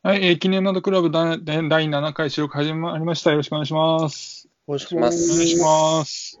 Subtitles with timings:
[0.00, 3.32] はい、えー記念ナードクラブ第第7回収録始まりました。
[3.32, 4.48] よろしくお願いします。
[4.68, 5.32] お願いしまますす。
[5.32, 6.40] お願いします。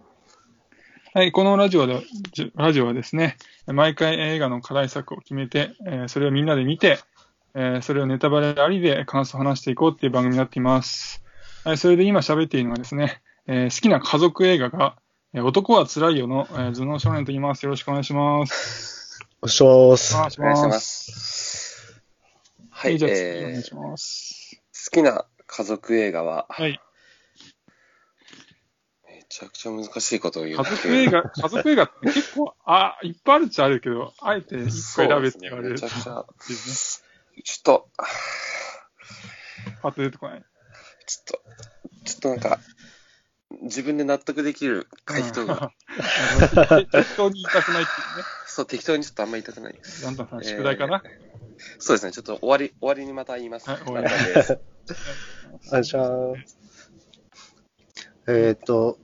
[1.12, 2.00] はい、このラジオで、
[2.32, 3.36] じラジオはですね、
[3.66, 7.00] 毎回映画の課題作を決めて、えーそれをみんなで見て、
[7.54, 11.24] えーそれをネタバレありで感想を話していこうっていう番組になっています。
[11.64, 14.94] はい、それで今喋っているのはですね、えー好きな家族映画が、
[15.34, 17.64] えー男は辛いよの、えー頭脳少年と言います。
[17.64, 19.18] よろしくお願いします。
[20.14, 20.40] お願いします。
[20.40, 20.78] お願いしま。
[20.78, 21.57] す。
[22.80, 24.62] はい、じゃあ次お願えーいします。
[24.86, 26.80] 好きな家族映画は、はい。
[29.08, 35.74] めちゃくちゃ難しいことを言う家族映画、 家族映画って結構、あ、いっぱいあるっちゃあるけど、あえて一個選べって言われる。
[35.74, 37.88] ねめちゃくちゃちょっと、
[39.82, 40.44] パッと出てこない？
[41.06, 41.42] ちょっと、
[42.04, 42.60] ちょっとなんか、
[43.62, 45.72] 自分で納得できる回答が、
[46.70, 46.86] うん。
[46.86, 48.24] 適当に言いたくないっていうね。
[48.46, 50.04] そう、適当にちょっとあんまり言いたくないです。
[50.04, 51.27] ランタンさん、宿題かな、えー
[51.78, 53.68] そうですね、ちょっと終わり、終わりにまた言います。
[53.68, 54.58] はい終わす
[55.68, 56.06] お願いしま
[56.44, 56.58] す。
[58.28, 58.98] えっ、と、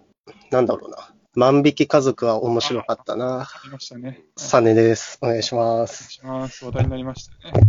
[0.50, 1.14] なんだろうな。
[1.36, 3.40] 万引き家族は面白かったな。
[3.40, 4.22] ありましたね。
[4.36, 5.18] サネです。
[5.20, 6.12] お願いしまお願いす。
[6.12, 6.64] します。
[6.64, 7.64] 話題になりましたね。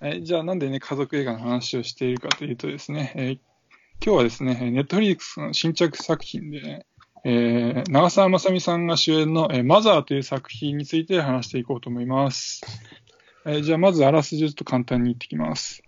[0.00, 3.38] はい、じゃあなんでね、家族映画の話をしているかというとですね、えー
[4.00, 6.86] 今日はですね、ネットフリックスの新着作品で、ね、
[7.24, 12.62] えー長澤まさみさんが主演の、えーマザーという作品について話していこうと思います。
[13.48, 15.82] えーじゃあまずあらすじをちょっと簡単に言ってきます。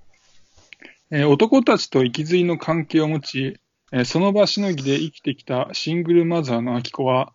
[1.10, 3.60] えー男たちと息づいの関係を持ち、
[3.92, 7.34] えーその場しのぎで生きてきたシングルマザーのアキコは、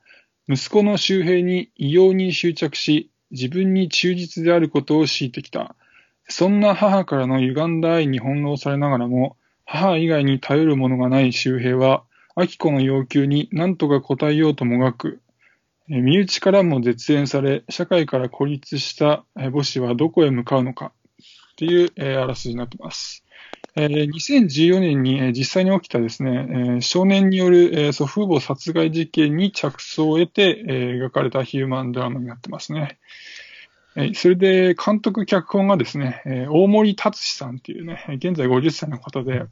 [0.49, 5.75] 息子の周平に異様に執着し、自分に忠実であることを強いてきた。
[6.27, 12.03] そんな母からの歪んだ愛に翻弄されながらも、母以外に頼るものがない周平は、
[12.35, 15.21] アキコの要求に何とか応えようともがく。
[15.87, 20.91] 身内からも絶縁され、社会から孤立した母子はどこへ向かうのか。
[21.53, 23.23] っていう、えーあらすじになっています。
[23.75, 32.97] 2014年に、実際に起きたですね、少年による、祖父母殺害事件に着想を得て、描かれたヒューマンドラマになってますね。
[34.15, 39.43] それで、監督、脚本がですね、大森達志さんっていうね、現在50歳の方で、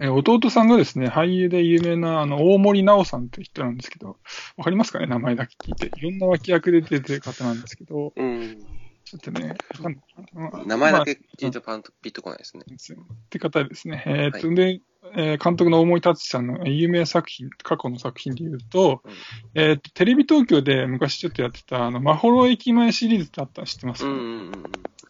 [0.00, 4.16] えー弟さんがですね、俳優で有名な、あの、大森直さんという人なんですけど、
[4.56, 5.92] わかりますかね名前だけ聞いて。
[5.96, 8.58] いろんな脇役で出てる方なんですけど、うん。
[9.04, 12.64] ちょっとね、わかんないかな名前だけまあ聞いてパンとピッとこないですね。
[12.66, 14.02] って方ですね。
[14.06, 14.80] えーっと、はで、
[15.16, 19.12] えー監督の大森達志さんのえー有名作品、過去の作品で言うと、うん
[19.54, 24.62] えーっと、テレビ東京で昔ちょっとやってた、あの、まほろ駅前シリーズってあったの知ってますか、うんうんうんうん。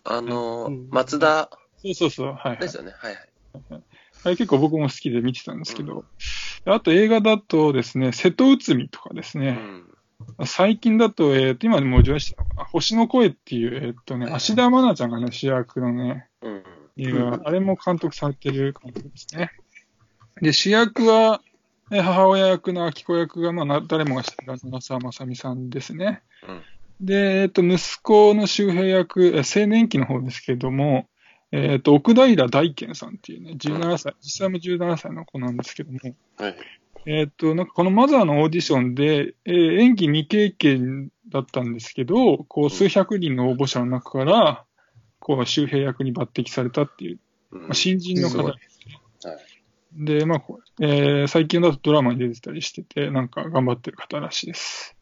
[0.05, 2.77] あのうん松田そうそうそう、はい、はいです。
[2.77, 2.93] よね。
[2.97, 3.83] はいはい。
[4.25, 6.05] あれ結構僕も好きで見てたんですけど、
[6.65, 9.59] あと映画だとですね、瀬戸内海とかですね、
[10.39, 10.47] うん。
[10.47, 16.63] 最近だと、えーっと、今でもう上映してたのかな、星の声っていう、えーっとね、芦田愛菜ちゃんがね、主役のね、うん。
[16.99, 19.51] 映画、あれも監督されてる監督ですね。
[20.41, 21.41] で、主役は、
[21.91, 26.23] え母親役の秋子役が、まあ、な誰もが知ってる長澤まさみさんですね。
[26.49, 26.63] うん
[27.03, 31.09] で、えっと、息子の周平役、え青年期の方ですけども、
[31.53, 35.99] えっと、奥平大賢さんっていうね、17歳、実際も17歳の子なんですけども、
[36.39, 36.57] はい。
[37.05, 44.65] えっと、なんかこのマザーのオーディションで、えー演技未経験だったんですけど、こう、数百人の応募者の中から、
[45.19, 47.19] こう、周平役に抜擢されたっていう
[47.53, 48.57] うんまあ、新人の方はい。
[49.93, 50.43] で、まあ、
[50.81, 54.97] えー最近だとドラマに出てたりしてて、なんか頑張ってる方らしいです。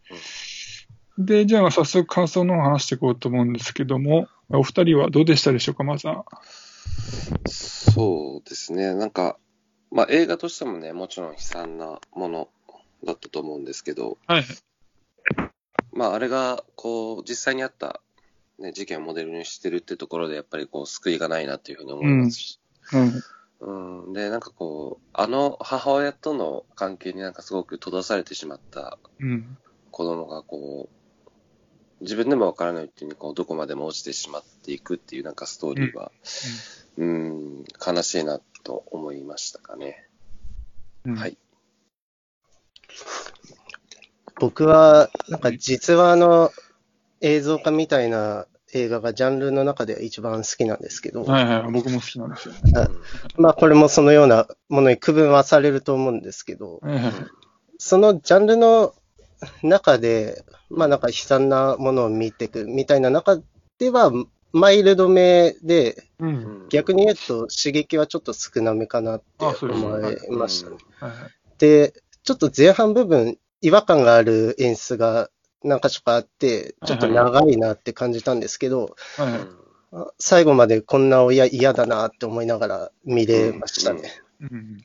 [1.16, 6.24] で、じゃあ早速感想の方話していこうと思うんですけども、お二人はどうでしたでしょうか、まずは。
[7.46, 8.94] そうですね。
[8.94, 9.38] なんか、
[9.90, 12.48] まあ映画としてもね、もちろん悲惨なもの
[13.04, 14.44] だったと思うんですけど、はい。
[15.92, 18.00] まああれが、こう、実際にあった、
[18.58, 22.60] ね、事件をモデルにしてるってところで、やっぱりこう、救いがないなっていうふうに思いますし、
[22.92, 23.22] うん。
[23.60, 29.56] うん、で、なんかこう、あの母親との関係になんかすごく閉ざされてしまったうん。
[29.90, 30.99] 子供がこう、
[32.00, 36.12] 自分でもわからないうちにこう、どこまでも落ちてしまっていくっていうなんかストーリーは、
[36.96, 40.06] うん、悲しいなと思いましたかね。
[41.04, 41.14] うん。
[41.16, 41.36] はい。
[44.38, 46.50] 僕は、なんか実話の
[47.20, 51.72] 映像化みたいな映画がジャンルの中では一番好きなんですけど、はいはい。
[51.72, 52.54] 僕も好きなんですよ。
[53.36, 57.12] まあこれもそのようなものに区分はされると思うんですけど、はいはい。
[57.78, 58.94] そのジャンルの
[59.62, 63.38] 中で、まあなんか悲惨なものを見ていくみたいな中
[63.78, 64.12] では、
[64.52, 66.26] マイルドめで、う。
[66.26, 70.70] うんん逆に言うと刺激はちょっと少なめかなって思いました。
[71.58, 71.92] で、
[72.22, 75.30] ちょっと前半部分、違和感がある演出が
[75.62, 78.94] 何か所かあって、ちょっと長いなって感じたんですけど、
[80.18, 84.02] 最後までこんな親嫌だなって思いながら見れましたね。
[84.40, 84.84] うん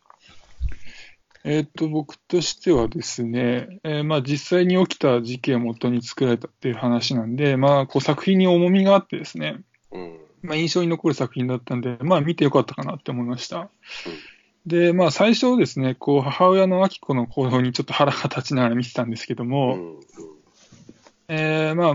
[1.47, 9.61] えーっと、僕としてはですね、えーまあ実際に起きた事件をもとに作られたっていう話なんで、まあこう作品に重みがあってですね、
[9.91, 10.17] うん。
[10.41, 13.69] まあ印象に残る作品だったんで、まあ見てよかったかなって思いました。
[14.65, 19.99] で、まあ最初ですね、こう母親の明子の行動にちょっと腹が立ちながら見てたんですけどうも、ん。
[21.27, 21.93] えーまあ、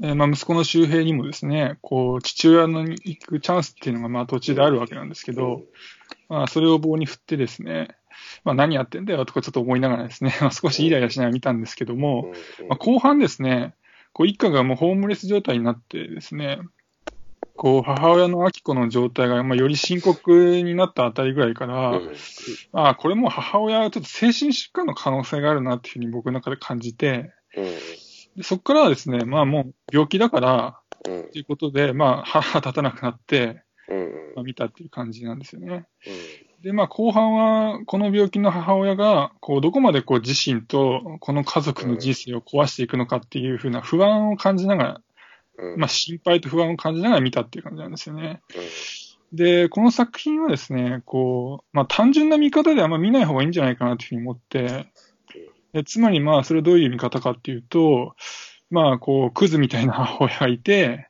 [0.00, 5.60] えーまあ息子の周平にもですね、こう父親のに行くチャンスっていうのがまあ途中であるわけなんですけど、
[6.30, 7.88] まあそれを棒に振ってですね、
[8.44, 13.74] まあ何やってんだよとかちょっと思いながらですね、 まあ少しイライラしながら見たんですけども、うん、まあ、後半ですね、
[14.12, 16.60] こう一家がもうホームレス状態になってですね、
[17.56, 22.12] こう母親の明子の状態がまあより深刻になったあたりぐらいから、うん
[22.72, 27.64] ああ、これもう母親はちょっと精神疾患の可能性があるなっていうふうに僕の中で感じて、うん。
[28.36, 31.30] でそこからはですね、まあもう病気だからうん。
[31.30, 34.32] ということで、まあ腹が立たなくなって、うん。
[34.34, 35.86] まあ、見たっていう感じなんですよね。
[36.64, 45.00] で、まあ後半はこの病気の母親が、こうどこまでこう自身とこの家族の人生を壊していくのかっていうふうな不安を感じながら、
[45.58, 45.78] うん。
[45.78, 48.40] まあ、心配と不安を感じながら見たっていう感じなんですよね。
[49.32, 54.86] で、この作品はですね、こう、まあ、単純な見方ではあんま見ない方がいいんじゃないかなというふうに思って、
[55.74, 58.14] でつまりまあ、それはどういう見方かっていうと、
[58.70, 61.08] まあ、こう、クズみたいな母親がいて、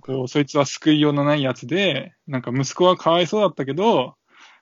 [0.00, 4.17] こう、そいつは救いようのないやつで、なんか息子はかわいそうだったけど、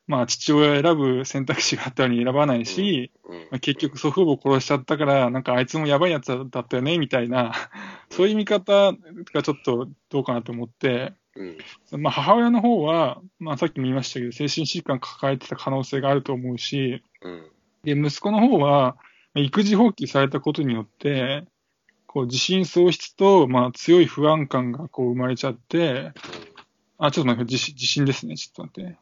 [0.07, 3.39] まあ、父親を選ぶ選択肢があったように選ばないし、うん。
[3.39, 7.53] まあ、結局祖父母を殺しちゃったから、なんかあいつもやばいやつだったよね、みたいな、
[8.11, 8.93] そういう見方
[9.33, 11.45] がちょっとどうかなと思って、う
[11.97, 12.03] ん。
[12.03, 17.47] まあ、母親の方は、まあ、さっきも言いましたけど、精神疾患抱えてた可能性があると思うし、うん。
[17.83, 18.97] で、息子の方は、
[19.35, 21.45] まあ育児放棄されたことによって、
[22.07, 26.13] こう、自信喪失と、まあ、強い不安感がこう生まれちゃって、
[26.97, 28.37] あ、ちょっと待って、地震地震ですね。
[28.37, 28.97] ちょっと待って。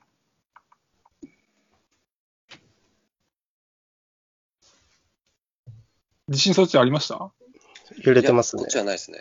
[6.28, 7.30] 地震措置ありました？
[8.02, 8.70] 揺れてますねこっ。
[8.70, 9.18] ちはないですね。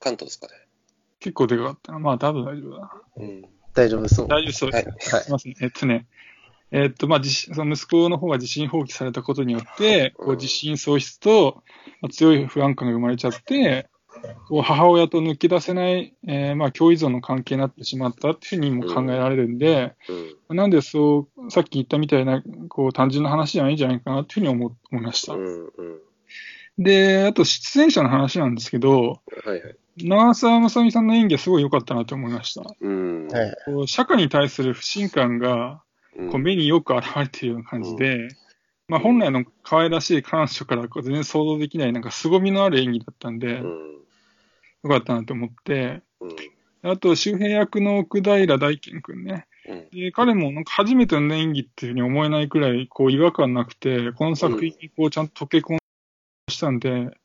[0.00, 0.52] 関東ですかね。
[1.20, 1.98] 結構でかかったな。
[1.98, 3.02] まあ、多分大丈夫だな。
[3.16, 3.44] うん。
[3.72, 4.28] 大丈夫そう。
[4.28, 4.86] 大丈夫そうです。
[4.88, 4.96] はい。
[5.12, 5.54] はいすいません。
[5.60, 6.06] えっとね、
[6.70, 11.62] えっと、まあ、その息子の方が自信放棄されたことによって、こううん自信喪失と、
[12.02, 13.88] まあ強い不安感が生まれちゃって、
[14.62, 19.94] 母親と抜け出せない、えーまあ、共依存の関係になってしまったっていうふうにも考えられるんで、
[20.48, 20.56] うん。
[20.56, 25.38] なんでそう、さっき言ったみたいな、こう、単純な話じゃないんじゃないかなっていうふうに思思いましたう。
[25.38, 25.42] ん。
[25.42, 25.98] うん。
[26.78, 29.76] で、あと出演者の話なんですけど、はいはい。
[29.96, 32.62] 長澤まさみさんの演技はすごい良かったなと思いました。
[32.80, 33.28] うん。
[33.28, 33.54] はい。
[33.64, 35.80] こう社会に対する不信感が、
[36.16, 38.28] うんこう目によく現れているような感じで、
[38.86, 44.03] まあ、本来の可愛らしい彼女からこう全然想像できない、なんか凄みのある演技だったんで、ようん。
[44.88, 46.90] かったなと思って、うん。
[46.90, 49.46] あと、周平役の奥平大賢くんね。
[50.12, 55.78] 彼もなんか初めての演技っていうふうに思えないくらいこう違和感なくて、この作品にこうちゃんと溶け込ん
[56.50, 57.16] したんで、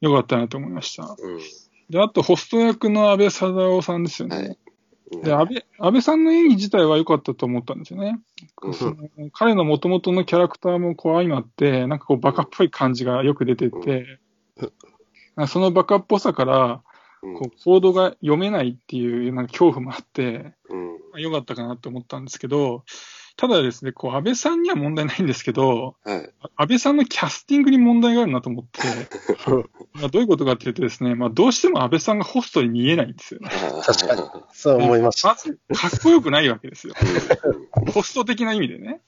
[0.00, 1.04] よかったなと思いました。
[1.04, 1.40] うん。
[1.88, 4.36] で、あと、ホスト役の安倍貞夫さんですよね。
[4.36, 4.58] はい
[5.22, 8.18] で、安倍、安倍さんの演技自体は良かったと思ったんですよね。
[8.62, 8.96] うんその
[9.32, 14.18] 彼の元々のキャラクターもこう相まって、なんかこうバカっぽい感じがよく出てて、
[15.46, 16.80] そのバカっぽさから、うん
[17.34, 20.86] こうコードが読めないっていうなんか恐怖もあって、うん。
[21.10, 22.84] まあ良かったかなと思ったんですけど、
[23.36, 26.30] ただですね、こう安倍さんには問題ないんですけど、はい。
[26.56, 28.80] 安倍さんのキャスティングに問題があるなと思って、
[29.92, 33.50] まあどういうことかっていうとですね、まあどうしても安倍さんがホストに見えないんですよね。
[33.84, 35.28] 確かにそう思いました。
[35.28, 36.94] まず、かっこよくないわけですよ。
[37.92, 39.00] ホスト的な意味でね。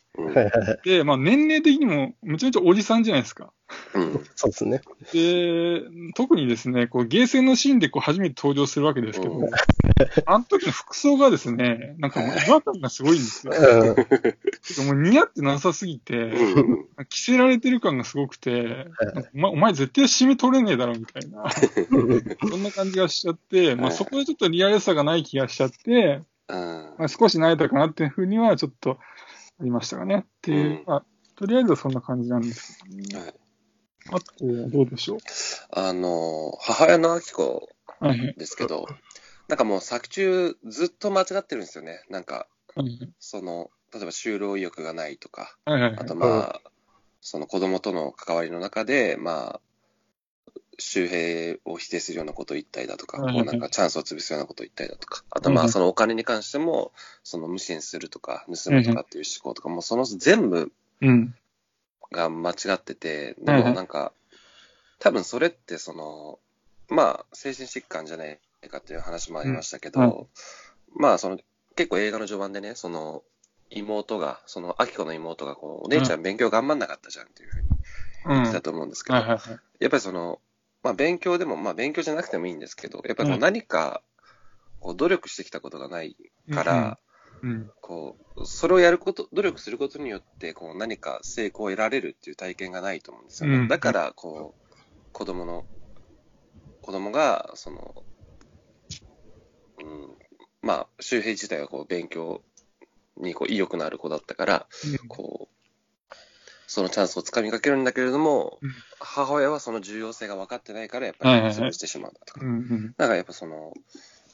[0.84, 3.50] で、まあ年齢的にもめちゃめちゃおじさんじゃないですか。
[3.94, 4.24] うん。
[4.34, 4.82] そうですね。
[5.12, 5.82] で、
[6.14, 9.50] 特にですね、こう、ゲーセンのシーンでこう初めて登場するわけですけど、うん
[10.26, 13.52] あの時の服装がですね、なんかもう違和感がすごいんですよ。
[14.84, 16.88] もう似合ってなさすぎて、うん。
[17.08, 18.86] 着せられてる感がすごくて、
[19.34, 21.50] お前お前絶対締め取れねえだろみたいな、
[22.48, 28.98] そんな感じがしちゃって、まあそこでちょっとリアルさがない気がしちゃって、うんまあ、少し慣れたかなっていうふうにはちょっと
[29.60, 30.24] ありましたかね。
[30.24, 31.04] っていう、うんまあ、
[31.36, 33.24] とりあえずはそんな感じなんですけどね。
[33.26, 33.34] はい
[34.10, 35.18] あと、どうでしょう？
[35.70, 37.68] あの、母親の明子
[38.00, 38.34] はいはい。
[38.38, 38.86] ですけど、
[39.48, 42.04] なんかもう作中ずっと間違ってるんですよね。
[42.10, 46.00] なんか、はいその、例えば就労意欲がないとか、はいはいはい。
[46.00, 46.60] あとまあ、
[47.20, 49.60] その子供との関わりの中で、まあ、
[50.78, 55.66] 周平を否定するようなことを言ったりだとか、はいこうなんかチャンスを潰すようなことを言ったりだとか、あとまうん。
[55.66, 56.92] あそのお金に関しても、
[57.24, 61.34] その無心するとか、盗むとかっていう思考とか、もうその全部うん。
[62.12, 64.12] が間違ってて、でもなんか、
[64.98, 66.38] 多分それってその、
[66.88, 70.24] まあ、精神疾患じゃないかっていう話もありましたけど、うんは
[70.96, 71.38] まあ、その、
[71.76, 73.22] 結構映画の序盤でね、その、
[73.70, 77.68] 妹が、その、アキコの妹が、こう、お姉ちゃん勉強頑張んなかったじゃんっていうふうに
[78.24, 78.32] うん。
[78.34, 79.18] 言ってたと思うんですけど。
[79.18, 80.40] やっぱりその、
[80.82, 84.02] まあ、勉強でも、まあ、勉強じゃなくてもいいんですけど、やっぱり何か、
[84.80, 86.16] こう、努力してきたことがない
[86.50, 86.98] から、
[87.42, 87.70] うん。
[87.80, 93.56] こう、それをやること、努力することによって、こう、何か成功を得られるっていう体験がないと思うんですよね。
[93.56, 94.72] うんだから、こう、
[95.12, 95.64] 子供の、
[96.80, 97.94] 子供が、その、
[99.82, 100.14] うん、
[100.62, 102.42] まあ、周平自体はこう、勉強
[103.16, 104.66] にこう意欲のある子だったから、
[105.08, 106.14] こう、
[106.66, 108.70] そのチャンスをつかみかけるんだけれども、うん
[109.00, 112.40] 母親はその重要性が分かってないから、やっぱり潰してしまうんだとか。
[112.44, 112.94] うんうん。
[112.98, 113.72] なんかやっぱその、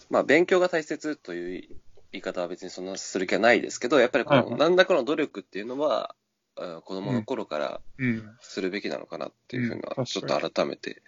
[0.09, 1.69] まあ勉強が大切という
[2.13, 6.25] 言い方は別にそんなする気はないですけど、やっぱりこの何らかの努力っていうのは、うん
[6.57, 8.37] 子供の頃からうん。
[8.41, 11.03] するべきなのかなっていうふうにうんは、ちょっと改めて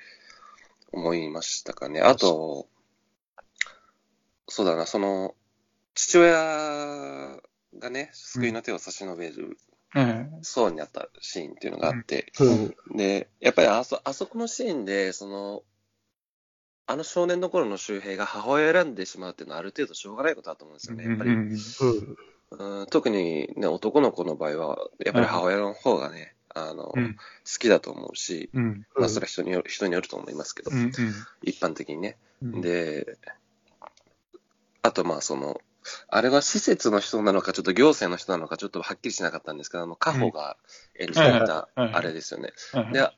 [0.92, 2.00] 思いましたかね。
[2.00, 2.66] あと、
[4.48, 5.34] そうだな、その、
[5.94, 7.40] 父親
[7.78, 9.58] がね、救いの手を差し伸べる
[9.94, 12.96] えそうになったシーンっていうのがあって、うん。
[12.96, 15.62] で、やっぱりあそ、あそこのシーンで、その、
[16.86, 21.04] あの少年の頃の周平が母親を選んでしまうっていうのはある程度しょうがないことだと思うんですよね。
[21.04, 22.16] やっぱり、うんうん。
[22.48, 28.86] うん特にね、男の子の場合は、やっぱり母親の方がね、あの、うん好きだと思うし、うん。
[28.96, 30.92] まあそれは人による、人によると思いますけど、うん。
[31.42, 32.16] 一般的にね。
[32.42, 32.60] うん。
[32.60, 33.18] で、
[34.86, 35.60] あとまあその、
[36.08, 40.56] あれは施設の人なのか、ちょっと行政の人なのか、ちょっとはっきりしなかったんですけど、あの、家宝が
[40.98, 42.52] 演じていはいはいあれですよね。
[42.72, 43.10] はいで、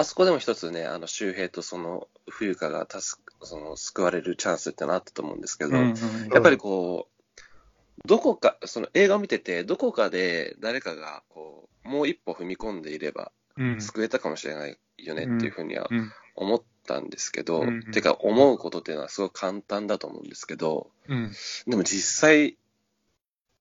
[0.00, 5.94] あそこでも一つね、あの、周平とその、冬香が助く、その、救われるチャンスってのあったと思うんですけど、うん
[6.32, 13.80] やっぱりこう、どこか、その映画を見てて、どこかで誰かが、こう、もう一歩踏み込んでいれば、うん。
[13.80, 16.12] 救えたかもしれないよねっていうふうにはうん。
[16.36, 16.64] 思
[16.94, 21.32] ったんですけど、うんてか、思うことっていうのはすごく簡単だと思うんですけど、うん。
[21.66, 22.56] でも実際、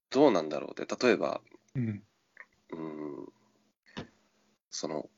[0.10, 1.42] どうなんだろうって、例えば、
[1.76, 2.04] うん。
[2.72, 3.28] うん、
[4.70, 5.10] その、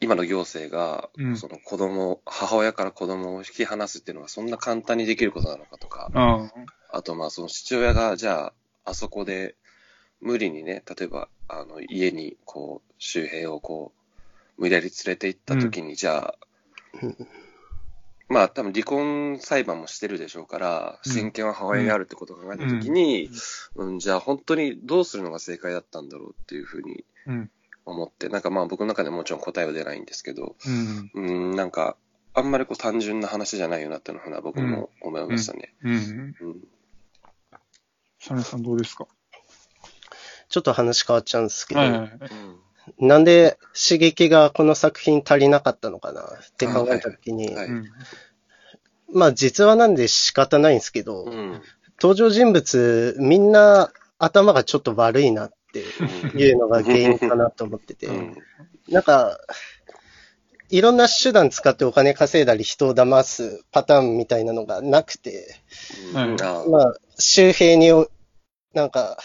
[0.00, 6.50] 今の行政がう、んその子供、母親から子供を引き離すっていうのがそんな簡単にできることなのかとか、あ
[6.90, 8.46] あとまあその父親が、じゃ
[8.84, 9.56] あ、あそこで
[10.20, 13.92] 無理にね、例えば、あの、家にこう、周平をこ
[14.56, 16.34] う、無理やり連れて行った時に、じゃあ、
[18.28, 23.30] まあ多分離婚裁判もしてるでしょうから、うん親権は母親にあるってことを考えた時に、
[23.74, 27.04] うん、じゃあ本当にどうするのが正解だったんだろうっていうふうに。
[27.90, 31.10] 思って、なんかまあ僕の中でもちろん答えは出ないんですけど、うん。
[31.14, 31.96] うん、なんか、
[32.34, 35.74] あんまりこう単純な話じゃないよなっていうのは僕も思いましたね。
[35.82, 35.94] うん。
[35.94, 36.34] うん。
[38.20, 39.06] サネさんどうですか？
[40.50, 42.10] ちょっと話変わっちゃうんですけど、はいはいはい。
[42.98, 43.08] うん。
[43.08, 46.22] なんで刺激がこの作品足りなかったのかな？
[46.22, 46.26] っ
[46.56, 47.54] て考えたときに。
[49.12, 51.62] まあ実話なんで仕方ないんですけど、うん。
[52.00, 55.80] 登場人物みんな頭がちょっと悪いなって
[56.38, 58.36] いうのが原因かなと思ってて、うん。
[58.88, 59.38] なんか、
[60.70, 65.56] いろんな手段使ってお金稼いだり人を騙すパターンみたいなのがなくて、
[66.14, 68.10] はいうんあまあ、周平にお
[68.74, 69.16] なんか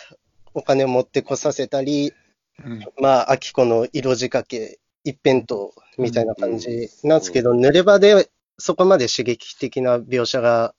[0.53, 2.13] お金を持ってこさせたり、
[2.65, 2.86] うん。
[3.00, 5.55] まあ、秋子の色仕掛け一辺倒
[5.98, 10.74] みたいな感じなんですけど、濡れ場でそこまで刺激的な描写が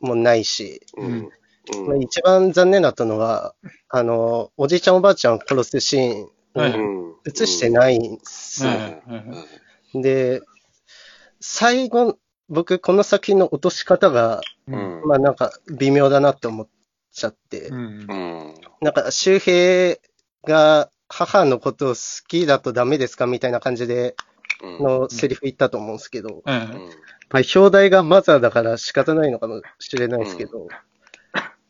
[0.00, 1.30] もうないし、うん。
[1.86, 3.54] まあ、一番残念だったのは、
[3.88, 7.14] あの、おじいちゃんおばあちゃんを殺すシーンはいをうん。
[7.26, 8.64] 映してないんです。
[9.94, 10.40] で、
[11.40, 12.18] 最後、
[12.48, 15.02] 僕この作品の落とし方が、ううん。
[15.02, 15.06] ん。
[15.06, 16.68] まあなんか微妙だなって思っ
[17.12, 18.14] ちゃって、うんう。
[18.14, 18.54] ん。
[18.80, 19.96] なんか周平
[20.44, 24.14] が母のことを好きだとダメですかみたいな感じで
[24.62, 24.78] うん。
[24.78, 26.68] のセリフ言ったと思うんですけど、はいはい。
[26.68, 30.68] まあ、表題がマザーだから仕方ないのかもしれないですけど、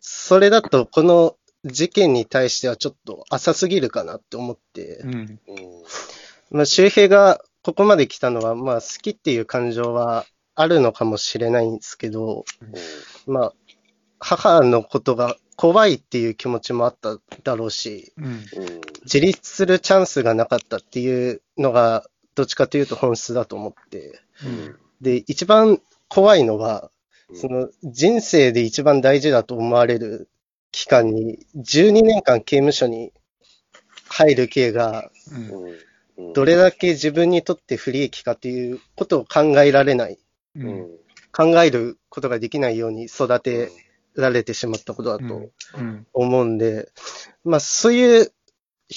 [0.00, 5.14] それだとこの事件に対してはちょっと浅すぎるかなって思ってう、ん。
[5.14, 5.38] うん。
[6.50, 12.44] まあ、周平がここまで来たのは、まあ好きっていう感情はあるのかもしれないんですけど、
[13.26, 13.52] まあ、
[14.20, 18.24] 母のことが怖いっていう気持ちもあっただろうし、うん。
[18.24, 18.40] うん。
[19.04, 24.20] 自立するチャンスがなかったっていうのが、どっちかというと本質だと思って。
[24.44, 24.76] うん。
[25.00, 26.90] で、一番怖いのは、うん
[27.32, 30.28] その人生で一番大事だと思われる
[30.72, 33.12] 期間に、12年間刑務所に
[34.08, 35.10] 入る刑が。
[36.34, 40.18] どれだけ自分にとって不利益かということを考えられない、
[40.56, 40.60] う。
[40.60, 40.86] うんん。
[41.32, 43.70] 考えることができないように育て
[44.16, 46.06] られてしまったことだとうん。
[46.12, 46.88] 思うんで、
[47.44, 48.32] まあそういう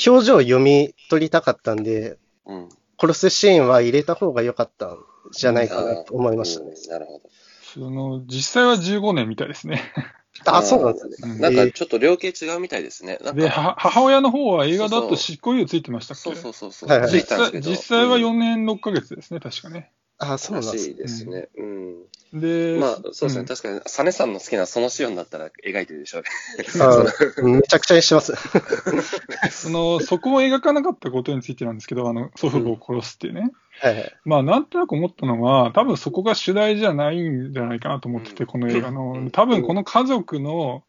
[0.07, 2.69] 表情を読み取りたかったんで、うん。
[2.99, 4.97] 殺すシーンは入れた方が良かったん
[5.33, 6.71] じゃないかなと思いましたね。
[6.71, 7.29] うんなるほど。
[7.73, 9.81] その、実際は15年みたいですね。
[10.45, 11.15] あ、そうなんですね。
[11.23, 13.19] うんなんかちょっと量刑違うみたいですね。
[13.35, 16.21] で、母親の方は映画だと執行猶予ついてましたっけ？
[16.23, 19.91] そうそうそうそう、実際は4うん年6ヶ月ですね、確かね。
[20.31, 20.89] あ、そうなんですね。
[20.89, 21.49] らしいですね。
[21.57, 22.03] うん。
[22.33, 23.43] で、まあ、そうですね。
[23.43, 26.29] ん確かに、サネさんの好きなそのシオンだったら描いてるでしょうね。
[26.81, 28.33] あめちゃくちゃにしてます。
[29.51, 33.51] その、そこを描かなかったことについてなんですけど、あの、祖父母を殺すっていうね。
[33.79, 34.13] はいはい。
[34.25, 39.31] まあ、なんとなく思ったのは、多分そこが主題じゃないんじゃないかなと思ってて、うんこの映画うのん。
[39.31, 40.83] 多分この家族の、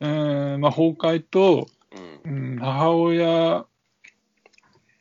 [0.00, 1.68] えーまあ、崩壊と、
[2.24, 2.52] うん。
[2.52, 3.66] うん、母親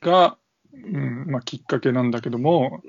[0.02, 0.38] が、
[0.84, 2.82] うんまあ、きっかけなんだけども、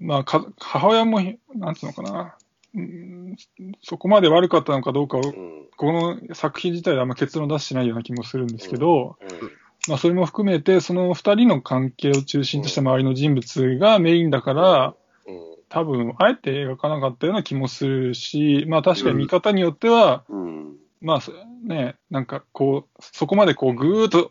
[0.00, 0.06] うん。
[0.06, 1.20] まあ、か母親も、
[1.54, 2.36] なんつうのかな、
[2.74, 3.36] うん、
[3.82, 5.68] そこまで悪かったのかどうかを、うん。
[5.76, 9.52] この作品自体であんま結論出してないような気もするんですけど、うん。
[9.88, 14.94] まあ、それも含めて、その二人の関係を中心とした周りの人物がメインだから、
[15.26, 15.42] うん。
[15.68, 20.76] 多分、あえて描かなかったような気もするし、まあ確かに見方によっては、うん。
[21.02, 21.32] まあそ
[21.64, 24.30] ね、なんかこう、そこまでこうぐーっと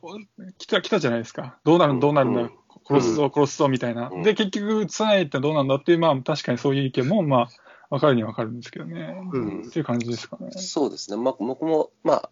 [0.57, 1.59] 来た、来たじゃないですか。
[1.63, 2.51] どうなるうんどうなるんだ、うん
[2.83, 4.09] 殺すぞ、殺すぞ、みたいな。
[4.09, 7.49] うんで、結局、つないってどうなんだっていう、まあ確かにそういう意見も、まあ、
[7.91, 9.15] わかるにはわかるんですけどね。
[9.33, 10.51] うんっていう感じですかね。
[10.51, 11.17] そうですね。
[11.17, 12.29] まあ、僕も、まあ、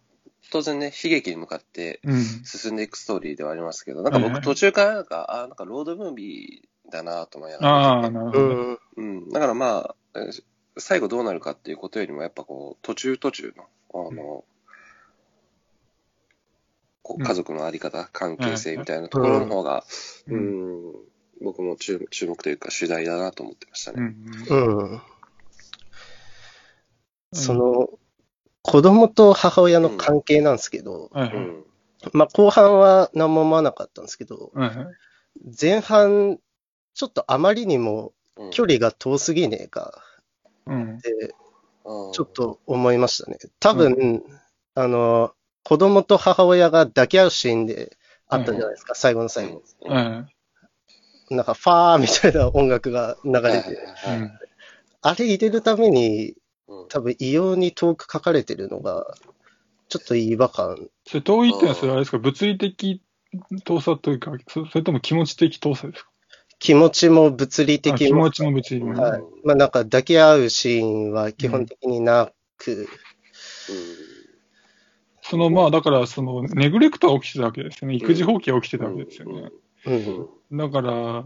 [0.51, 2.23] 当然ね、悲劇に向かってうん。
[2.23, 8.39] 進んでいくストーリーではありますけど、なんか僕途中からなんか、あなんかロードムービーだなと思いながらあなるほど。
[8.39, 8.79] うん。
[8.97, 9.29] うん。
[9.29, 10.43] だからまあ、えー
[10.79, 14.43] 最後どうなるかっていうことよりも、やっぱこう、途中途中の、あの、
[17.01, 19.83] こううん家族のあり方、関係性みたいなところの方が、
[20.27, 20.93] ううんん、
[21.41, 24.01] 僕も注注目というか主題だなと思ってましたうね。
[24.01, 24.15] ん。
[24.49, 25.01] うん。
[27.33, 27.89] その、
[28.61, 31.09] 子供と母親の関係なんですけど。
[31.13, 31.65] うん。
[32.13, 34.51] まあ後半は何も思わなかったんですけど。
[35.59, 36.39] 前半、
[36.93, 40.03] ちょっとあまりにもうん距離が遠すぎねえか
[40.65, 40.97] うん。
[40.97, 41.48] って、うん
[42.13, 43.37] ちょっと思いましたね。
[43.59, 44.23] 多分、
[44.75, 49.63] あの、子供と母親が抱き合うシーンであったじゃないですか、最後の最後。
[49.85, 50.29] うん。
[51.31, 54.31] なんか、ファーみたいな音楽が流れて、はいはいはい
[55.01, 56.35] あれ入れるために、
[56.67, 56.87] うん。
[56.89, 59.15] 多分異様に遠く書かれてるのが、
[59.87, 60.89] ちょっと違和感。
[61.07, 63.01] それ遠いってのは、それあれですか、物理的
[63.63, 66.08] 遠さというか、そそれとも気持ち的遠さですか？
[66.59, 69.01] 気持ちも物理あ的も気持ちも物理的も。
[69.01, 69.21] はい。
[69.43, 72.87] まあなんか抱き合うシーンは基本的になく、
[75.21, 77.95] そのまあ、だから、その、ネグレクトは起きてたわけですよね。
[77.95, 79.51] 育児放棄は起きてたわけですよね。
[80.51, 80.57] うん。
[80.57, 81.23] だから、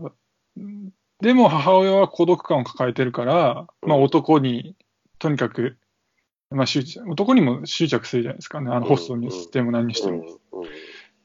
[0.57, 4.75] うんでも母親は孤独感を抱えてるから、まあ男に、
[5.19, 5.77] とにかく、
[6.49, 8.69] まあ執着、男にも執着するじゃないですかね。
[8.69, 10.17] あのホストにしても何にしても。
[10.17, 10.67] っうんうん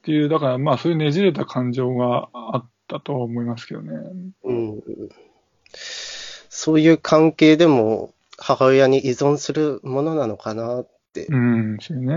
[0.01, 3.91] ていう、だからまあそういうねじれた感情があったとは思いますけどね。
[4.43, 4.81] うん。
[5.71, 12.15] そういう関係でも母親に依存するものなのかなって、うん、そうね。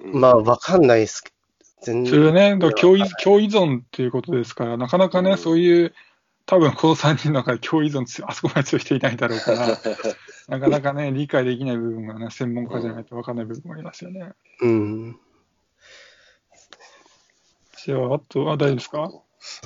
[0.00, 1.34] うんまあわかんないですけど、
[1.82, 5.94] 全それはね、だから共依存っていうことですから、なかなかね、うんそういう、
[6.46, 9.68] 多分この3人の中で共依存あそこまで強い人いないだろうから、
[10.48, 14.32] なかなかね、理解できない部分がね、専門家じゃないと分かんない部分もありますよね。
[14.60, 15.18] うん。
[17.84, 19.10] じゃあ、あとは大丈夫ですか？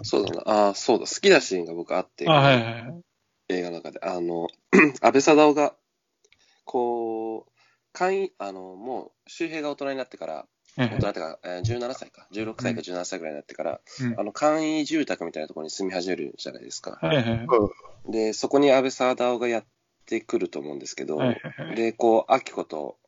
[0.03, 0.43] そうだな。
[0.47, 1.07] ああ、そうだ。
[1.07, 3.01] 好きなシーンが僕あって、あ、はいはいはい。
[3.49, 4.01] 映画の中で。
[4.03, 4.49] あの、
[5.01, 5.75] 安倍貞夫が、
[6.65, 7.53] こう、
[7.93, 16.99] 会員、あの、もう、周平が大人になってから、大人ってか、えー17歳か、16歳か17歳ぐらいになってから、うんあの、簡易住宅みたいなところに住み始めるじゃないですか。
[17.01, 17.45] はいはいは
[18.09, 18.13] い。
[18.13, 19.65] で、そこに安倍貞夫がやっ
[20.07, 22.99] てくると思うんですけど、はいはいはいで、こう、明子と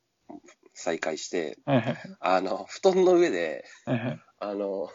[0.74, 4.88] 再会して、はいはいあの、布団の上で、はいはいあの、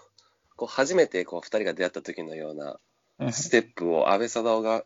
[0.56, 2.80] こう、初めてこう、二人が出会った時のような
[3.18, 4.84] はいステップを安倍貞夫が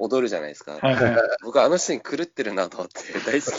[0.00, 0.76] 踊るじゃないですか。
[1.44, 3.52] 僕はあのシーン狂ってるなと思って大好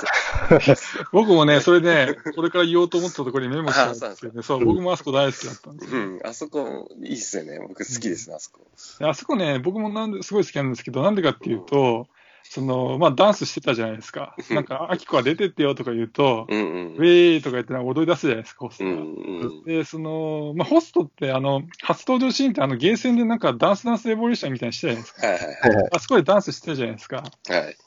[0.68, 0.80] き。
[1.14, 6.02] 僕もね、それね、これから言おうと思ったところにメモしたんですけどね、 そう、僕もあそこ大好きだったんですよ。
[6.02, 7.58] うん、あそこいいっすよね。
[7.60, 8.68] 僕好きですね、あそこ。
[9.00, 12.08] であそこね、僕もなんですごい好きなんですけど、なんでかっていうと、
[12.50, 14.36] その、まあ、ダンスしてたじゃないですか。
[14.52, 16.96] なんか、アキコは出てってよとか言うと、うんうウん。
[16.98, 18.92] ェーイとか言って踊り出すじゃないですか、ホストが。
[18.92, 19.64] うんうん。
[19.64, 25.28] で、その、まあ、ホストって、あの、初登場シーンって、あの、ゲーセンでなんか、ダンスダンスエボリューションみたいにしてたじゃないですか。
[25.28, 27.24] はいはいはいあそこでダンスしてたじゃないですか。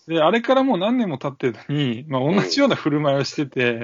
[0.07, 3.83] で、あれからもう何年も経ってるのに、まあ、同じような振る舞いをしてて、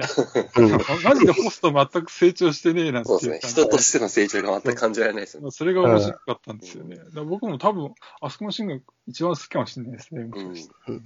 [0.57, 0.71] うん
[1.03, 3.51] マジでホスト全く成長してねえなんてそうですね。
[3.51, 5.51] 人としての成長が全く感じられないですよね。
[5.51, 6.97] それが面白かったんですよね。
[7.25, 10.23] 僕も多分、あそこのシーンが一番好きかもしれないですね。
[10.23, 10.55] もうん。
[10.87, 11.01] う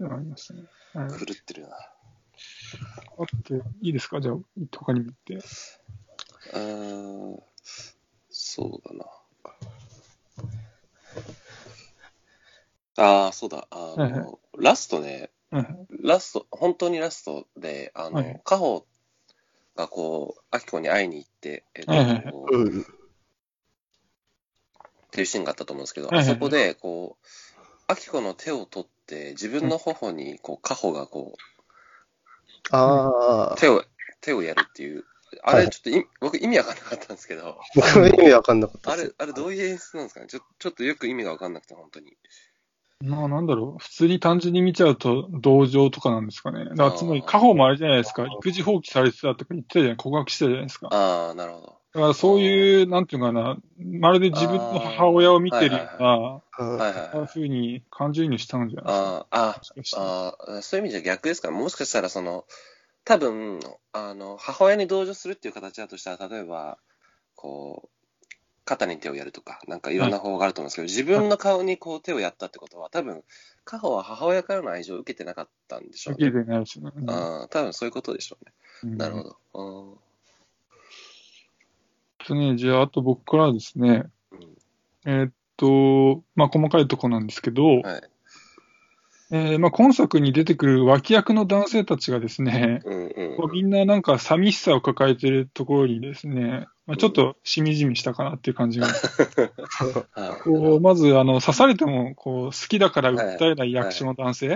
[0.00, 0.64] のがありましたね。
[0.94, 1.68] はい、狂ってるな。
[3.18, 4.20] あって、いいですか？
[4.20, 4.36] じゃあ、
[4.76, 5.46] 他にも言って。
[6.52, 7.40] あー
[8.30, 9.04] そうだな。
[12.98, 13.66] ああ、そうだ。
[13.70, 18.86] あはいはの、ラストね、うんラスト、本当にラストで、あの、はいカホ
[19.74, 22.18] がこう、アキコに会いに行って、えっと、はいはい。
[22.18, 22.22] っ
[25.10, 27.26] ていうシーンがあったと思うんですけど、はいはいはいあそこで、こう、
[27.88, 31.38] アキコの手を取って、自分の頬に、こう、カホがこ
[32.72, 33.10] あ
[33.52, 33.84] あう、、手を、
[34.20, 35.04] 手をやるっていう、
[35.42, 35.64] あはい。
[35.64, 40.26] れ、ちょっとい、僕意味わかんなかったんですけど、僕も意味わかんなかったあれ、あれどういう演出なんですかね？
[40.28, 42.16] ちょちょっとよく意味がわかんなくて、本当に。
[43.04, 46.64] まあなんだろう、普通に単純に見ちゃうと同情とかなんですかね。
[46.64, 50.88] だからつまり、家宝もあれじゃないですか、育児放棄されてたとか言ってたじゃない、告白してたじゃないですか。
[50.88, 51.76] だああ、なるほど。
[51.92, 53.56] からそういう、なんていうのかな、
[54.00, 57.26] まるで自分の母親を見てるような、うんはいはいはい。
[57.26, 59.26] ふうに感情移入したんじゃないですか。
[59.30, 62.44] あああ、そういう意味じゃ逆ですから、もしかしたらその、
[63.04, 63.60] 多分、
[63.92, 66.78] あの、母親に同情するっていう形だとしたら、例えば、
[67.34, 67.95] こう、
[68.66, 73.22] 肩に手をやるとか、なんかいろんな方法があると思うんですけど、自分の顔にこう手をやったってことは、多分、
[73.64, 76.26] カホは母親からの愛情を受けてなかったんでしょうね。
[76.26, 76.92] 受けてないですよね。
[76.94, 78.52] うんああ、多分そういうことでしょうね。
[78.82, 79.98] うんなるほど。
[82.28, 84.56] うね、じゃあ、あと僕からですね、うん
[85.06, 88.02] えーっと、まあ、細かいとこなんですけど、はい。
[89.32, 98.86] えーまあ、今作に出てくる脇役の男性たちがですね、うんうんみんななんか寂しさを抱えてるところにですね、まあ、ちょっとしみじみしたかなっていう感じが。
[100.12, 104.48] はいこうまず、あの、刺されても、こう、好きだから訴えない役所の男性。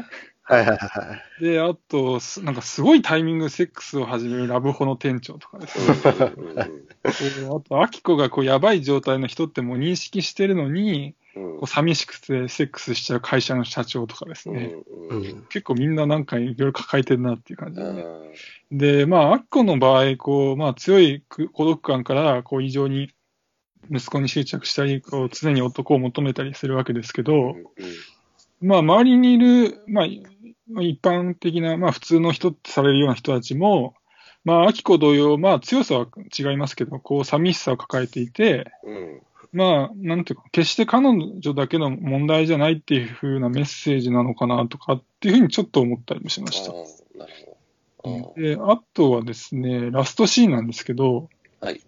[0.42, 1.44] はいはいはい。
[1.44, 5.94] で、あと、すなんかすごいタイミングセックスを始めるラブホの店長とかですね。
[7.48, 14.74] あと、アキコがこう、やばい状態の人ってもう認識してるのに、うんこう寂しくてセックスしちゃう会社の社長とかですね。
[15.50, 18.02] 結構みんななんかいろいろ抱えてるなっていう感じで、ね。
[18.70, 18.78] うん。
[18.78, 23.12] で、まあ、アキコの場合、こう、まあ、強いく孤独感から、こう、異常に
[23.90, 27.64] 息子に執着したり、こう、常に男を求めたりするわけですけど、うん
[28.60, 30.22] まあ、周りにいる、まあ、い
[30.80, 33.94] 一般的な、まあ、普通の人ってされるような人たちも、
[34.44, 36.06] まあ、アキコ同様、まあ、強さは
[36.38, 46.72] 違いますけど、こう、寂しさを抱えていて、うんまあ、なんていうか、決して彼女だけの問題じゃないっていう風なメッセージなのかなとかっていうふうにちょっと思ったりもしました。
[46.72, 47.32] なる
[47.98, 48.40] ほど。
[48.40, 51.28] で、あとはですね、ラストシーンなんですけど、
[51.60, 51.80] はい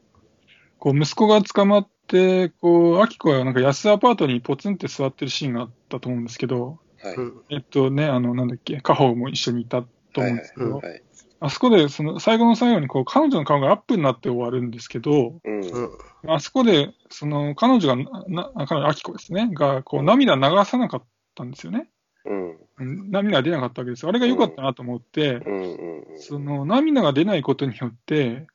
[0.83, 7.15] こう、息子が捕まって、こう、アキコがなんか安アパートにポツンって座ってるシーンがあったと思うんですけど、はい。
[7.15, 11.03] うんえっとね、あの、なんだっけ、カホも一緒にいたと思うんですけど、はいはい。
[11.45, 16.31] あそこで、その、最後の最後に、こう、彼女の顔がアップになって終わるんですけど、うんうん。
[16.31, 21.03] あそこで、その、彼女がな、な彼女、アキコですね、が、こう、涙流さなかっ
[21.35, 21.89] たんですよね。
[22.25, 24.09] うんうん涙が出なかったわけですよ。
[24.09, 28.47] あれが良かったなと思って、うんうんその涙が出ないことによって、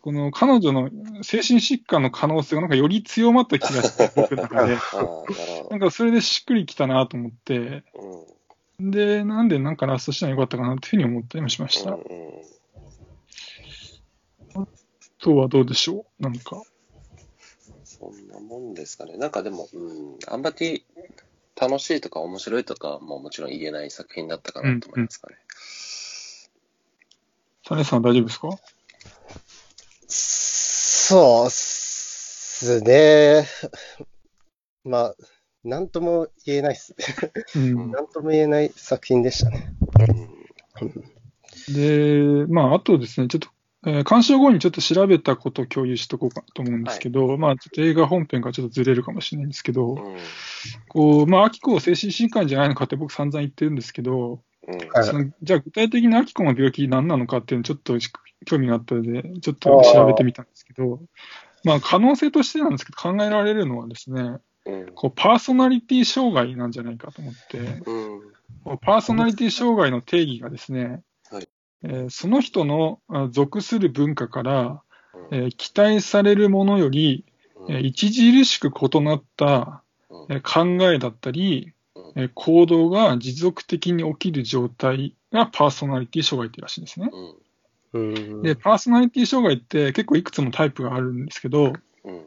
[0.00, 0.90] この彼女の
[1.22, 4.76] 精神疾患の可能性がなんかより強まった気がして、僕の中で。
[5.70, 7.93] なんかそれでしっくりきたなと思って、ど。
[8.80, 11.92] で、なんでなんかラストしたらよかったかなっていうふうに思ったりもしました。
[11.92, 12.04] うんうん
[14.56, 14.66] あ
[15.26, 16.22] とはどうでしょう？
[16.22, 16.62] なんか。
[17.82, 19.16] そんなもんですかね。
[19.16, 20.84] なんかでも、うん、あんまり
[21.58, 25.36] 楽しいとか面白いとかももちろん言えない作品だったかなと思いますかね。
[27.66, 28.50] サネさん大丈夫ですか？
[30.08, 33.46] そうっすね。
[34.84, 35.14] まあ、
[35.64, 36.94] なんとも言えないっす。
[37.56, 39.72] なんとも言えない作品でしたね。
[41.68, 43.48] で、まあ、あとですね、ちょっと、
[43.86, 50.16] えー鑑賞後にちょっと調べたことを共有しとこうかと思うんですけど、まあ、ちょっと映画本編からちょっとずれるかもしれないんですけど、うん。
[50.88, 54.88] こう、まあ、アキコは精神疾患じゃないのかって僕散々言ってるんですけど、うん。
[54.88, 55.04] はい。
[55.04, 57.98] そのじゃあ具体的なアキコの病気何なのかっていうのちょっと
[58.46, 61.00] 興味があったので、ちょっと調べてみたんですけど、
[61.64, 64.86] まあ、可能性としてなんですけど、考えられるのはですね、うん。
[64.94, 68.78] こうパーソナリティ障害なんじゃないかと思って、うん。
[68.78, 71.48] パーソナリティ障害の定義がですね、はい。
[71.82, 74.82] えーその人のあ属する文化から、
[75.30, 75.36] うん。
[75.36, 77.24] えー期待されるものより、
[77.68, 80.26] えー著しく異なった、うん。
[80.30, 82.22] えー考えだったり、うん。
[82.22, 87.10] えー行動が持続的に起きる状態がパーソナリティ障害っていうらしいんですね。
[87.92, 88.06] うん。
[88.12, 88.42] うん。
[88.42, 91.74] で、パーソナリティ障害って結構いくつもタイプがあるんですけど、
[92.04, 92.24] うん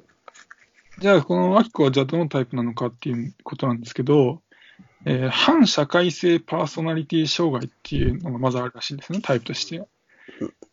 [0.99, 4.41] じゃあこのアキコはじゃあどのタイプなのかっていうことなんですけど、
[5.05, 9.83] えー反社会性パーソナリティ障害っていうのがまずあるらしいんですね、タイプとして。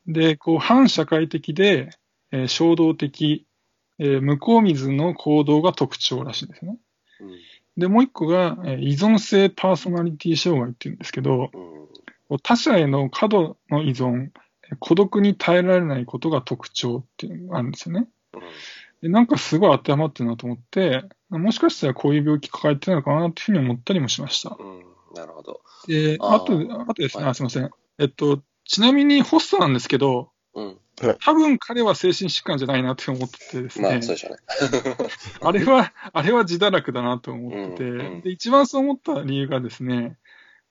[0.06, 1.90] で、こう反社会的で、
[2.32, 3.46] えー衝動的、
[3.98, 6.78] えー向こう水の行動が特徴らしいんですね。
[7.20, 7.28] うん
[7.76, 11.50] で、もう一個が、えー依存性パーソナリティ障害っていうんですけど、
[12.42, 14.30] 他者への過度の依存、
[14.62, 18.08] えー孤独に耐えられないことが特徴っていうのがあるんですよね。
[19.04, 24.56] でなんかすごい当てはまってるなと思って、もしかしたらこういう病気抱えてるのかなっていうふうに思ったりもしました。
[24.58, 24.82] うん。
[25.14, 25.60] なるほど。
[25.86, 27.70] で、あと、あとですね、はいあすいません。
[27.98, 30.78] えっと、ちなみにホストなんですけど、うん。
[31.20, 33.90] 多分彼は精神疾患じゃないなって思っててですね。
[33.90, 34.38] まあ、そうでしょうね。
[35.42, 40.16] あれは、あれは自堕落だなと思ってて、うんうんで、一番そう思った理由がですね、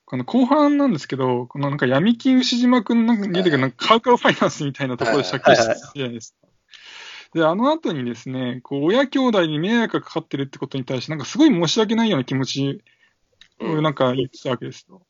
[0.06, 6.48] この後半なんですけど、このなんか闇金牛島くんなんか出てくるなんかカウカウファイナンスみたいなところで借金してるじゃないですか。
[7.34, 12.82] で、あの後にですね、こう、親兄弟に迷惑がかかってるってことに対して、なんかすごい申し訳ないような気持ち
[13.58, 15.02] をなんか言ってたわけですよ。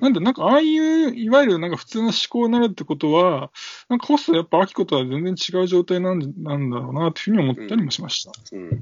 [0.00, 3.52] なんで、なんか、ああいう、いわゆるなんか普通の思考になるってことは、
[3.90, 8.32] なんかホストやっぱ秋子とは全然違う状態なんなんだろうなっていうふうに思ったりもしました。
[8.52, 8.68] うん。
[8.68, 8.80] うん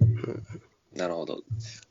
[0.94, 1.42] なるほど。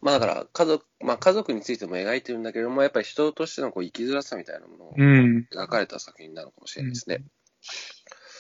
[0.02, 5.48] まあだから、家族、まあ家族についても描いてるんだけれども、やっぱり人としてのこう生きづらさみたいなものをうん。
[5.54, 7.24] 描かれた作品なのかもしれないですね。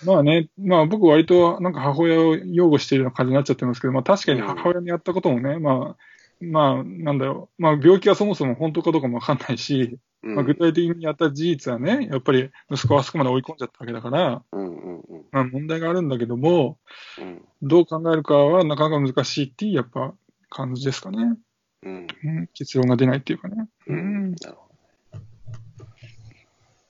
[0.05, 10.35] まあね、まあ僕割となんか母親を擁護しているような感じになっちゃってますけど、まあ確かに母親にやったこともね、まあ、まあなんだろう、まあ病気はそもそも本当かどうかもわかんないし、うん。
[10.35, 16.77] まあ具体的にやった事実はね、やっぱり息子はあそこまで追い込んじゃったわけだから、うんうんうんまあ問題があるんだけども、
[17.19, 17.41] うん。
[17.61, 20.13] どう考えるかはなかなか難しいっていうやっぱ
[20.49, 21.37] 感じですかね。
[21.83, 22.07] うん。
[22.23, 23.67] うん、結論が出ないっていうかね。
[23.87, 24.35] ううん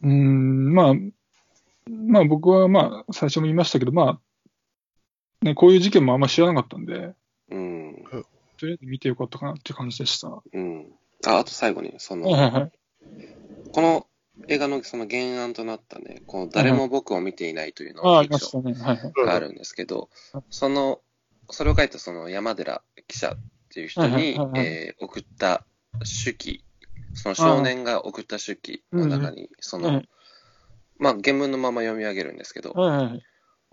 [0.03, 0.93] うん、まあ、
[1.87, 4.19] まあ僕はまあ最初も言いましたけど、ま
[5.41, 7.13] あ、ね、こういう事件もあんま知らなかったんで、ど。
[7.51, 8.03] うん。
[8.57, 10.29] とりあえず見てよかったかなっていう感じでした。
[10.29, 10.91] はうん。
[11.25, 12.71] あ、あと最後に、そいの、はいはい。
[13.71, 14.07] この
[14.47, 21.01] 映画のその原案となったね、この誰も僕を見ていないというのがあるんですけどうん、その、
[21.49, 23.37] それを書いたその山寺記者っ
[23.69, 25.65] ていう人にはいはいはい、はいえー送った
[26.23, 26.63] 手記、
[27.13, 30.09] その少年が送った手記の中に、そのはい、
[30.99, 33.23] まあ原文のまま読み上げるんですけど、はいはい。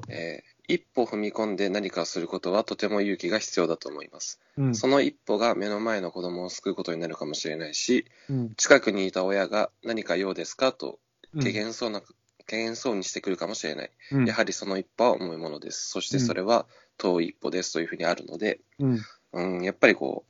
[0.09, 4.41] えー一歩踏み込んで何かをすることはとても勇気が必要だと思います。
[4.57, 4.75] うん。
[4.75, 8.55] その一歩が目の前の子供を救うことになるかもしれないし、うん。
[8.57, 10.99] 近くにいた親が何か用ですかと
[11.35, 12.01] うん軽減そうな、
[12.47, 13.91] 軽減そうにしてくるかもしれない。
[14.13, 15.91] うんやはりその一歩は重いものです。
[15.91, 19.01] そしてそれは遠い一歩ですというふうにあるので、うん。
[19.33, 20.25] うん、やっぱりこ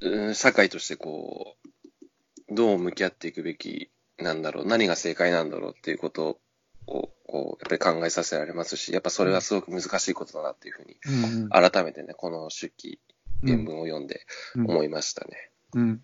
[0.00, 1.56] う、うん、社会としてこ
[2.50, 3.90] う、どう向き合っていくべき
[4.22, 6.38] なんだろう、何が正解なんだろうっていうこと
[6.86, 10.96] を、こう、やっぱり考えさせられますし、やっぱそれはすごく難しいことだなっていうふうに、
[11.42, 11.48] うん。
[11.48, 13.00] 改めてね、この手記、
[13.44, 15.50] 原文を読んでうん思いましたね。
[15.74, 16.02] うん。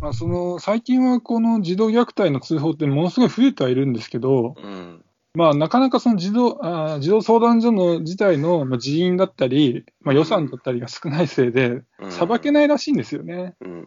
[0.00, 5.04] まあ、その、最近はこの児童虐待の通報ってものすごい増えてはいるんですけど、うん。
[5.34, 13.54] まあ、なかなかその児童、あー児童相談所の自体のまあ人員だったり、まあ、予算だったりが少ないせいで、うんさばけないらしいんですよね。
[13.60, 13.84] うんうん。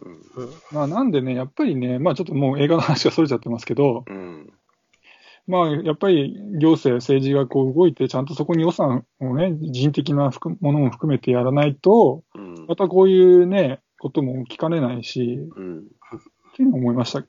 [0.72, 4.52] まあ、なんでね、やっぱりね、まあ、ちょっともう映画の話がそれちゃってますけど、うん。
[5.46, 15.78] まあ、やっぱり行政、政治がこう動いて、ちゃんとそこに予算をね、人的な含ものも含めてやらないと、うんまたこういうね、ことも起きかねないし、うん。
[15.80, 15.82] っ
[16.56, 17.26] ていうのを思いましたね。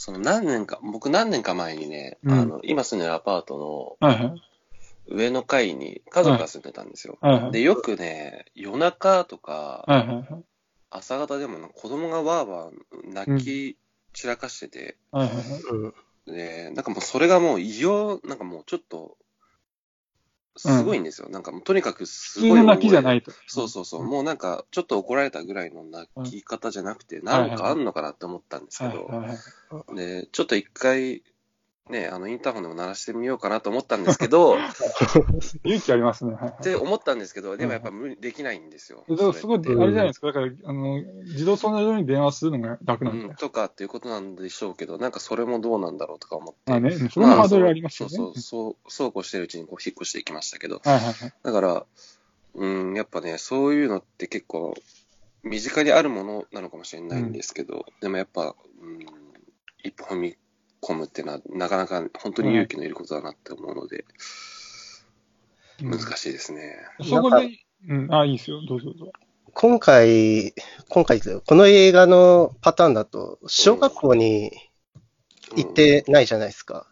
[0.00, 4.22] その何年か、僕何年か前にね、うんあの、今住んでるアパートはいはい。
[4.28, 4.36] の
[5.08, 7.18] 上の階に家族が住んでたんですよ。
[7.20, 7.52] はいはい。
[7.52, 10.44] で、よくね、夜中とか、はいはいはい。
[10.88, 13.76] 朝方でもな子供がわーわー泣き
[14.14, 15.44] 散らかしてて、はいはいはい。
[15.70, 16.34] うん。
[16.34, 19.18] で、なんかもうそれがもう異様、なんかもうちょっと、
[20.60, 21.28] すごいんですよ。
[21.28, 22.50] なんかもうとにかくすごい。
[22.50, 23.32] 普通の泣きじゃないいと。
[23.46, 24.04] そうそうそう。
[24.04, 29.10] もうなんか、ちょっと怒られたぐらいの泣き方じゃなくて、なんかあんのかなって思ったんですけど。
[29.94, 31.22] で、ちょっと一回、
[31.90, 34.58] ね、あの、インターホンでも鳴らしてみようかなと思ったんですけど、っ
[35.64, 36.32] 勇気ありますね。
[36.34, 36.62] はいはい。
[36.62, 39.04] て思ったんですけど、でもやっぱ無理できないんですよ。
[39.08, 40.28] でもすごい、あれじゃないですか。
[40.28, 43.26] だから、あの、自動相談所に電話するのが楽なんで。
[43.26, 46.70] うん、とかっていうことなんでしょうけど、なんかそれもどうなんだろうとか思って。
[46.70, 48.16] まあね、それもハードルありますよね。
[48.16, 51.32] そうそう、そう、そうこうしてるうちにこう引っ越していきましたけど、はいはいはい。
[51.42, 51.86] だから、
[52.54, 54.74] うん、やっぱね、そういうのって結構、
[55.42, 59.00] 身近にあるものなのかもしれないんですけど、でもやっぱ、うん、
[59.82, 60.36] 一歩踏み
[60.82, 64.04] 込むっていうのは、なかなか本当に勇気のいることだなって思うので、うん
[65.82, 66.76] 難しいですね。
[67.02, 67.48] そこで、
[67.88, 68.60] うん、あ、いいですよ。
[68.68, 69.12] どうぞどうぞ。
[69.52, 70.54] 今回、
[70.88, 74.52] 今回ですよこの映画のパターンだと、小学校に
[75.56, 76.86] 行ってないじゃないですか。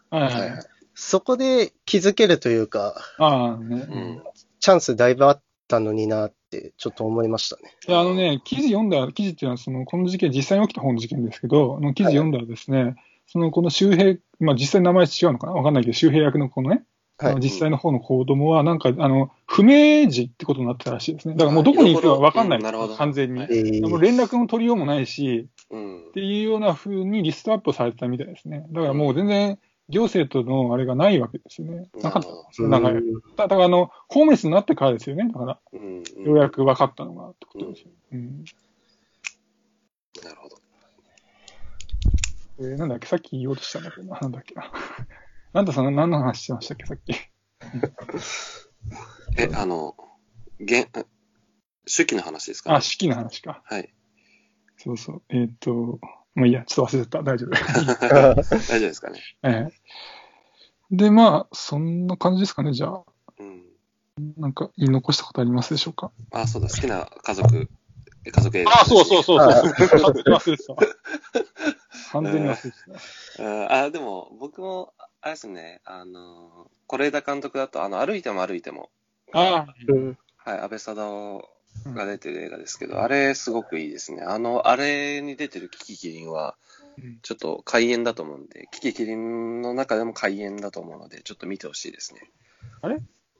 [0.93, 3.87] そこで気づけるというか、ああね。
[3.89, 4.23] うん。
[4.59, 7.73] チャンスだいぶあったのになって、ちょっと思いましたね。
[7.87, 12.95] いや、あのね、記事読んだ、記事っていうのは、その、この事件、実際に起きた方の事件ですけど、あの記事読んだらですね、
[13.31, 15.53] その、この周平、まあ実際名前違うのかな？
[15.53, 16.83] わかんないけど、周平役のこのね、
[17.17, 21.33] はい実際の方の子供は、なんか、あの、不明児ってことになってたらしいですね。
[21.35, 23.39] だからもうどこに行くかわかんない、うんなるほど完全に。
[23.41, 26.11] はいえーもう連絡の取りようもないし、うんっ。
[26.13, 28.65] ていうような風にリストアップされてたみたいですね。
[28.71, 31.89] だからもう全然、行政とのあれがないわけですよね。
[32.01, 33.01] なかったんですよ、うん長い間。
[33.35, 35.27] だから、あの、ホームレスになってからですよね。
[35.27, 37.87] だから、うんうんようやく分かったのが、ってことですよ。
[38.13, 38.45] うん。
[40.23, 40.58] なるほど。
[42.59, 44.53] えーなんだっけ、さっき言おうとしたんだけどな、なんだっけ？
[44.55, 44.71] な。
[45.53, 47.11] なんだその、何の話してましたっけ、さっき。
[49.37, 49.95] え、あの、
[50.59, 50.87] 現、
[51.95, 52.75] 手記の話ですか？
[52.75, 53.61] あ、式の話か。
[53.65, 53.93] はい。
[54.77, 55.21] そうそう。
[55.29, 55.99] えーっと、も
[56.43, 57.23] ういいや、ちょっと忘れてた。
[57.23, 57.51] 大丈夫。
[57.55, 57.65] 大
[58.43, 59.19] 丈夫ですかね？
[59.43, 59.73] ええ
[60.91, 63.03] で、まあ、そんな感じですかね、じゃあ。
[63.39, 63.63] うん。
[64.37, 66.11] なんか言い残したことありますでしょうか？
[66.31, 67.69] あ、そうだ、好きな家族、
[68.25, 68.81] え家族映画。
[68.81, 69.51] あ、そうそうそうそう。
[69.51, 70.75] 忘れてた。
[72.11, 72.77] 完全に忘れて
[73.37, 73.43] た。
[73.43, 78.89] うんあ、でも、僕も、あれですね、あの、是枝監督だと、あの、歩いても歩いても、
[79.33, 81.49] ああ、うんはい、安倍貞夫
[81.93, 84.23] が出てる映画ですけど、あれ、すごくいいですね。
[84.23, 86.55] あの、あれに出てるキキキリンは、
[86.97, 92.21] うんちょっと怪演だと思うんで、キキキリンの中でも怪演だと思うので、ちょっと見てほしいですね。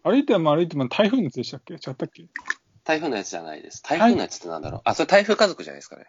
[0.02, 1.74] 歩いても歩いても台風のやつでしたっけ？
[1.74, 2.22] 違ったっけ？
[2.22, 2.30] い
[2.86, 3.84] 台風のやつじゃないです。
[3.84, 4.82] 台風のやつってなんだろう。
[4.86, 6.06] あ、それ台風家族じゃないですかね。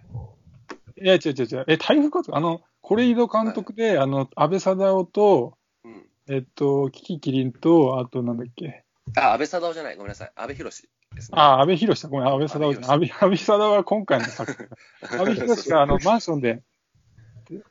[1.07, 1.65] や、違う違う違う。
[1.69, 6.07] え、台風かあの、是井戸監督で、あの、安倍貞夫と、うん。
[6.29, 8.85] えっと、キキキリンと、あとなんだっけ？
[9.17, 9.97] あ、安倍貞夫じゃない。
[9.97, 10.33] ごめんなさい。
[10.37, 11.39] 安倍博士ですね。
[11.41, 12.09] ああ、安倍博士だ。
[12.09, 12.91] ごめん、安倍貞夫じゃない。
[12.91, 14.69] 安倍、安倍貞夫は今回の作品。
[15.19, 16.63] 安倍博士があの、マンションで、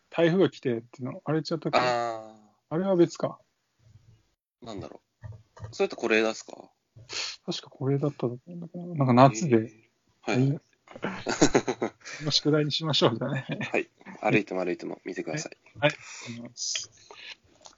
[0.10, 2.36] 台風が来てっていうの、あれちゃったっけあ
[2.70, 3.40] あれは別か。
[4.64, 5.30] ー、なんだろう。
[5.72, 6.70] それって是枝ですか？
[7.46, 9.56] 確かこれだったと思うんだけど、なんか夏で、
[10.28, 10.60] えーはい。
[12.24, 13.46] の宿題にしましょう、じゃあね。
[13.72, 13.90] はい。
[14.22, 15.58] 歩いても歩いても見てください。
[15.80, 15.92] はい。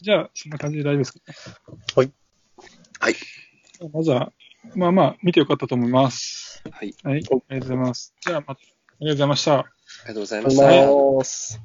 [0.02, 1.36] じゃあ、そんな感じで大丈夫ですかね。
[1.96, 2.12] はい。
[3.00, 3.16] はい。
[3.92, 4.32] まずは、
[4.76, 6.64] まあまあ、見てよかったと思います。
[6.72, 6.96] はい。
[7.04, 7.14] はい。
[7.14, 8.14] ありがとうございます。
[8.22, 8.56] じゃあ、また、あ
[9.02, 9.54] りがとうございました。
[9.54, 10.64] ありがとうございました。
[10.64, 11.62] がとうございます。